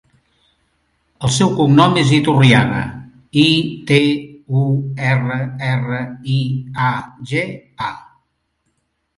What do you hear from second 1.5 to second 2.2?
cognom és